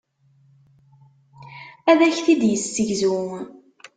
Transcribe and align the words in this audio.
Ad 1.91 1.99
ak-t-id-yessegzu. 2.07 3.21